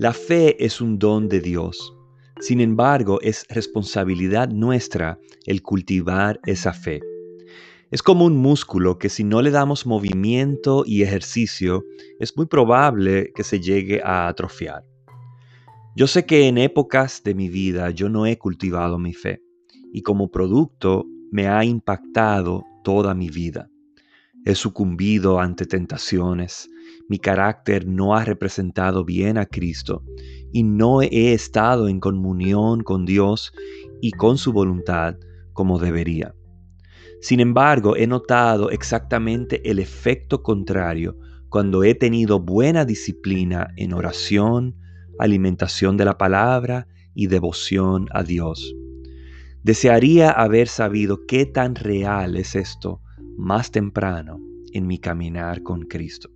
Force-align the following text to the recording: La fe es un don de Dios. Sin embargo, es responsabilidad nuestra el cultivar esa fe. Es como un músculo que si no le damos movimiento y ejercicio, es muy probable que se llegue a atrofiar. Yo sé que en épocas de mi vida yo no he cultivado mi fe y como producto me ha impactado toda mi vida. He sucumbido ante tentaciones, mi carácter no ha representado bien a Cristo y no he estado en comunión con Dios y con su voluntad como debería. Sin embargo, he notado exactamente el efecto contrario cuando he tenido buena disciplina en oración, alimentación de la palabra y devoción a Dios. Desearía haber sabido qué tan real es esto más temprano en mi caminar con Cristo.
La 0.00 0.14
fe 0.14 0.56
es 0.64 0.80
un 0.80 0.98
don 0.98 1.28
de 1.28 1.42
Dios. 1.42 1.94
Sin 2.40 2.62
embargo, 2.62 3.20
es 3.20 3.44
responsabilidad 3.50 4.48
nuestra 4.48 5.18
el 5.44 5.60
cultivar 5.60 6.40
esa 6.46 6.72
fe. 6.72 7.02
Es 7.90 8.02
como 8.02 8.24
un 8.24 8.38
músculo 8.38 8.96
que 8.96 9.10
si 9.10 9.24
no 9.24 9.42
le 9.42 9.50
damos 9.50 9.84
movimiento 9.84 10.84
y 10.86 11.02
ejercicio, 11.02 11.84
es 12.18 12.34
muy 12.34 12.46
probable 12.46 13.30
que 13.34 13.44
se 13.44 13.60
llegue 13.60 14.00
a 14.02 14.26
atrofiar. 14.28 14.86
Yo 15.94 16.06
sé 16.06 16.24
que 16.24 16.48
en 16.48 16.56
épocas 16.56 17.22
de 17.22 17.34
mi 17.34 17.50
vida 17.50 17.90
yo 17.90 18.08
no 18.08 18.24
he 18.24 18.38
cultivado 18.38 18.98
mi 18.98 19.12
fe 19.12 19.42
y 19.92 20.00
como 20.00 20.30
producto 20.30 21.04
me 21.30 21.46
ha 21.46 21.62
impactado 21.62 22.64
toda 22.84 23.12
mi 23.12 23.28
vida. 23.28 23.68
He 24.46 24.54
sucumbido 24.54 25.40
ante 25.40 25.66
tentaciones, 25.66 26.70
mi 27.10 27.18
carácter 27.18 27.88
no 27.88 28.14
ha 28.14 28.24
representado 28.24 29.04
bien 29.04 29.36
a 29.36 29.44
Cristo 29.44 30.04
y 30.52 30.62
no 30.62 31.02
he 31.02 31.32
estado 31.32 31.88
en 31.88 31.98
comunión 31.98 32.84
con 32.84 33.04
Dios 33.04 33.52
y 34.00 34.12
con 34.12 34.38
su 34.38 34.52
voluntad 34.52 35.16
como 35.52 35.80
debería. 35.80 36.36
Sin 37.20 37.40
embargo, 37.40 37.96
he 37.96 38.06
notado 38.06 38.70
exactamente 38.70 39.68
el 39.68 39.80
efecto 39.80 40.44
contrario 40.44 41.18
cuando 41.48 41.82
he 41.82 41.96
tenido 41.96 42.38
buena 42.38 42.84
disciplina 42.84 43.74
en 43.76 43.92
oración, 43.92 44.76
alimentación 45.18 45.96
de 45.96 46.04
la 46.04 46.16
palabra 46.16 46.86
y 47.12 47.26
devoción 47.26 48.06
a 48.12 48.22
Dios. 48.22 48.72
Desearía 49.64 50.30
haber 50.30 50.68
sabido 50.68 51.26
qué 51.26 51.44
tan 51.44 51.74
real 51.74 52.36
es 52.36 52.54
esto 52.54 53.02
más 53.36 53.72
temprano 53.72 54.38
en 54.72 54.86
mi 54.86 54.98
caminar 55.00 55.64
con 55.64 55.82
Cristo. 55.82 56.30